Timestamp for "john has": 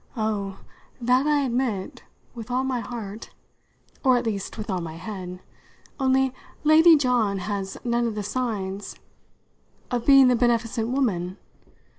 6.97-7.77